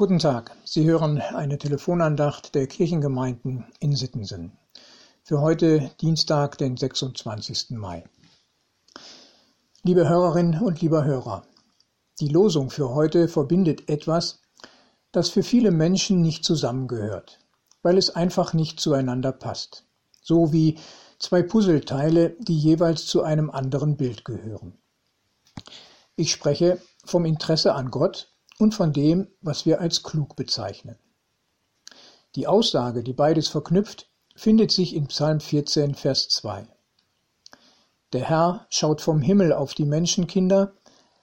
[0.00, 4.56] Guten Tag, Sie hören eine Telefonandacht der Kirchengemeinden in Sittensen.
[5.22, 7.72] Für heute Dienstag, den 26.
[7.72, 8.04] Mai.
[9.82, 11.42] Liebe Hörerinnen und lieber Hörer,
[12.18, 14.40] die Losung für heute verbindet etwas,
[15.12, 17.38] das für viele Menschen nicht zusammengehört,
[17.82, 19.84] weil es einfach nicht zueinander passt.
[20.22, 20.78] So wie
[21.18, 24.78] zwei Puzzleteile, die jeweils zu einem anderen Bild gehören.
[26.16, 28.29] Ich spreche vom Interesse an Gott
[28.60, 30.96] und von dem, was wir als klug bezeichnen.
[32.36, 36.66] Die Aussage, die beides verknüpft, findet sich in Psalm 14, Vers 2.
[38.12, 40.72] Der Herr schaut vom Himmel auf die Menschenkinder,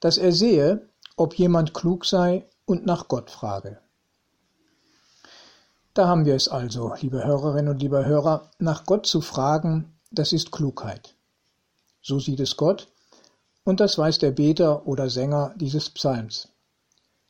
[0.00, 3.78] dass er sehe, ob jemand klug sei und nach Gott frage.
[5.94, 10.32] Da haben wir es also, liebe Hörerinnen und liebe Hörer, nach Gott zu fragen, das
[10.32, 11.14] ist Klugheit.
[12.02, 12.88] So sieht es Gott,
[13.64, 16.49] und das weiß der Beter oder Sänger dieses Psalms.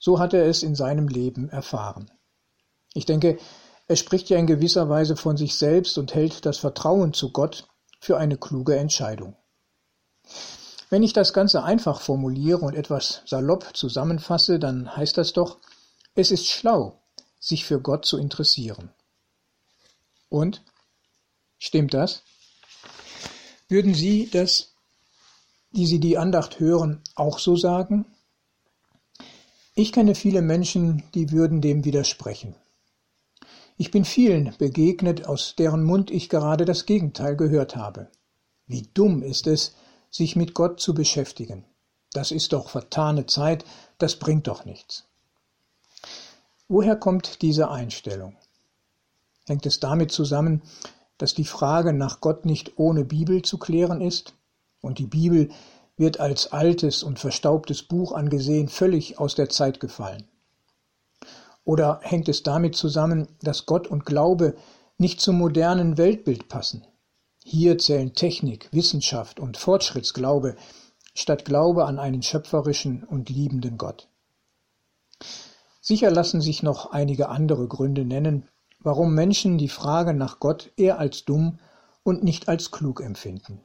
[0.01, 2.11] So hat er es in seinem Leben erfahren.
[2.95, 3.39] Ich denke,
[3.87, 7.69] er spricht ja in gewisser Weise von sich selbst und hält das Vertrauen zu Gott
[8.01, 9.37] für eine kluge Entscheidung.
[10.89, 15.59] Wenn ich das Ganze einfach formuliere und etwas salopp zusammenfasse, dann heißt das doch,
[16.15, 17.01] es ist schlau,
[17.39, 18.91] sich für Gott zu interessieren.
[20.29, 20.63] Und?
[21.59, 22.23] Stimmt das?
[23.69, 24.73] Würden Sie das,
[25.73, 28.07] die Sie die Andacht hören, auch so sagen?
[29.81, 32.55] Ich kenne viele Menschen, die würden dem widersprechen.
[33.79, 38.11] Ich bin vielen begegnet, aus deren Mund ich gerade das Gegenteil gehört habe.
[38.67, 39.75] Wie dumm ist es,
[40.11, 41.65] sich mit Gott zu beschäftigen.
[42.13, 43.65] Das ist doch vertane Zeit,
[43.97, 45.07] das bringt doch nichts.
[46.69, 48.37] Woher kommt diese Einstellung?
[49.47, 50.61] Hängt es damit zusammen,
[51.17, 54.35] dass die Frage nach Gott nicht ohne Bibel zu klären ist
[54.83, 55.49] und die Bibel
[56.01, 60.25] wird als altes und verstaubtes Buch angesehen, völlig aus der Zeit gefallen.
[61.63, 64.57] Oder hängt es damit zusammen, dass Gott und Glaube
[64.97, 66.87] nicht zum modernen Weltbild passen?
[67.45, 70.57] Hier zählen Technik, Wissenschaft und Fortschrittsglaube
[71.15, 74.09] statt Glaube an einen schöpferischen und liebenden Gott.
[75.83, 80.99] Sicher lassen sich noch einige andere Gründe nennen, warum Menschen die Frage nach Gott eher
[80.99, 81.59] als dumm
[82.05, 83.61] und nicht als klug empfinden.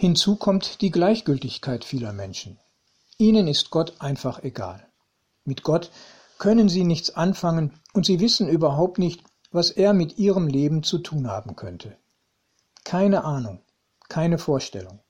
[0.00, 2.56] Hinzu kommt die Gleichgültigkeit vieler Menschen.
[3.18, 4.86] Ihnen ist Gott einfach egal.
[5.44, 5.90] Mit Gott
[6.38, 10.98] können sie nichts anfangen und sie wissen überhaupt nicht, was er mit ihrem Leben zu
[10.98, 11.96] tun haben könnte.
[12.84, 13.58] Keine Ahnung,
[14.08, 15.00] keine Vorstellung.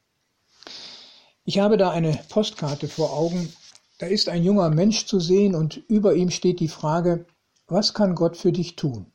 [1.44, 3.53] Ich habe da eine Postkarte vor Augen,
[3.99, 7.26] da ist ein junger Mensch zu sehen und über ihm steht die Frage,
[7.66, 9.12] was kann Gott für dich tun?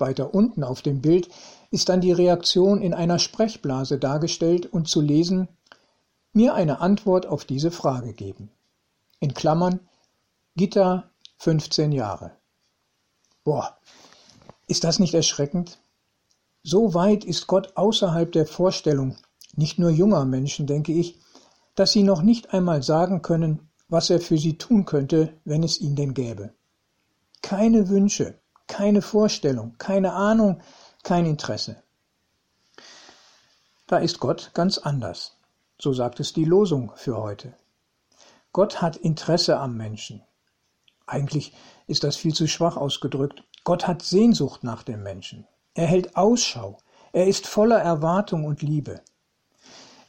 [0.00, 1.28] Weiter unten auf dem Bild
[1.70, 5.48] ist dann die Reaktion in einer Sprechblase dargestellt und zu lesen
[6.32, 8.50] Mir eine Antwort auf diese Frage geben.
[9.18, 9.80] In Klammern
[10.56, 12.32] Gitta 15 Jahre.
[13.44, 13.78] Boah,
[14.66, 15.78] ist das nicht erschreckend?
[16.62, 19.16] So weit ist Gott außerhalb der Vorstellung,
[19.56, 21.18] nicht nur junger Menschen, denke ich,
[21.74, 25.80] dass sie noch nicht einmal sagen können, was er für sie tun könnte, wenn es
[25.80, 26.52] ihn denn gäbe.
[27.40, 28.38] Keine Wünsche,
[28.68, 30.60] keine Vorstellung, keine Ahnung,
[31.02, 31.82] kein Interesse.
[33.86, 35.36] Da ist Gott ganz anders.
[35.80, 37.54] So sagt es die Losung für heute.
[38.52, 40.22] Gott hat Interesse am Menschen.
[41.06, 41.54] Eigentlich
[41.86, 43.44] ist das viel zu schwach ausgedrückt.
[43.64, 45.46] Gott hat Sehnsucht nach dem Menschen.
[45.74, 46.78] Er hält Ausschau.
[47.12, 49.00] Er ist voller Erwartung und Liebe.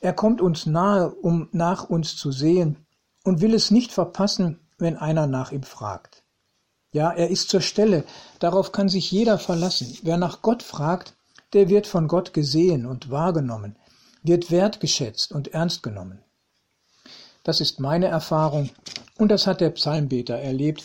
[0.02, 2.86] Er kommt uns nahe, um nach uns zu sehen
[3.24, 6.24] und will es nicht verpassen, wenn einer nach ihm fragt.
[6.91, 8.03] Ja, er ist zur Stelle,
[8.39, 9.97] darauf kann sich jeder verlassen.
[10.01, 11.13] Wer nach Gott fragt,
[11.53, 13.75] der wird von Gott gesehen und wahrgenommen,
[14.23, 16.23] wird wertgeschätzt und ernst genommen.
[17.44, 18.69] Das ist meine Erfahrung
[19.17, 20.83] und das hat der Psalmbeter erlebt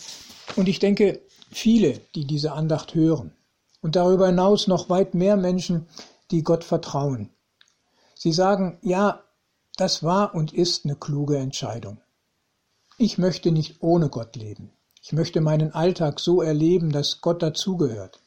[0.55, 1.21] und ich denke,
[1.51, 3.31] viele, die diese Andacht hören
[3.81, 5.87] und darüber hinaus noch weit mehr Menschen,
[6.31, 7.29] die Gott vertrauen.
[8.13, 9.23] Sie sagen, ja,
[9.75, 11.99] das war und ist eine kluge Entscheidung.
[12.97, 14.71] Ich möchte nicht ohne Gott leben.
[15.07, 18.21] Ich möchte meinen Alltag so erleben, dass Gott dazugehört.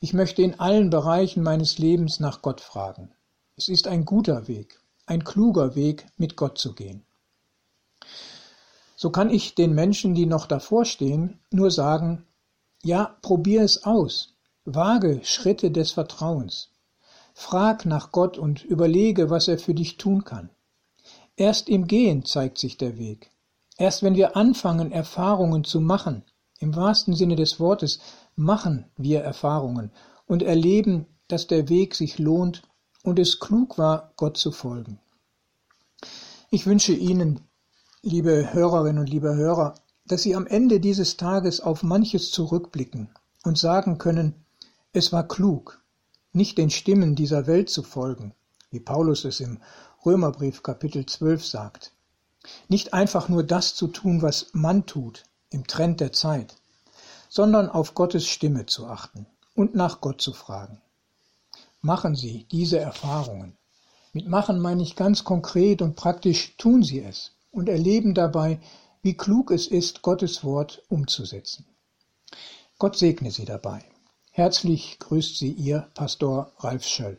[0.00, 3.12] Ich möchte in allen Bereichen meines Lebens nach Gott fragen.
[3.56, 7.04] Es ist ein guter Weg, ein kluger Weg, mit Gott zu gehen.
[8.96, 12.24] So kann ich den Menschen, die noch davor stehen, nur sagen,
[12.82, 14.32] ja, probier es aus,
[14.64, 16.70] wage Schritte des Vertrauens.
[17.34, 20.48] Frag nach Gott und überlege, was er für dich tun kann.
[21.36, 23.30] Erst im Gehen zeigt sich der Weg.
[23.78, 26.24] Erst wenn wir anfangen, Erfahrungen zu machen,
[26.58, 28.00] im wahrsten Sinne des Wortes,
[28.34, 29.92] machen wir Erfahrungen
[30.26, 32.62] und erleben, dass der Weg sich lohnt
[33.04, 34.98] und es klug war, Gott zu folgen.
[36.50, 37.40] Ich wünsche Ihnen,
[38.02, 39.74] liebe Hörerinnen und liebe Hörer,
[40.06, 43.10] dass Sie am Ende dieses Tages auf manches zurückblicken
[43.44, 44.34] und sagen können,
[44.92, 45.80] es war klug,
[46.32, 48.34] nicht den Stimmen dieser Welt zu folgen,
[48.70, 49.58] wie Paulus es im
[50.04, 51.92] Römerbrief Kapitel 12 sagt.
[52.68, 56.54] Nicht einfach nur das zu tun, was man tut, im Trend der Zeit,
[57.28, 60.80] sondern auf Gottes Stimme zu achten und nach Gott zu fragen.
[61.80, 63.56] Machen Sie diese Erfahrungen.
[64.12, 68.60] Mit machen meine ich ganz konkret und praktisch tun Sie es und erleben dabei,
[69.02, 71.66] wie klug es ist, Gottes Wort umzusetzen.
[72.78, 73.84] Gott segne Sie dabei.
[74.30, 77.18] Herzlich grüßt Sie Ihr Pastor Ralf Schöll.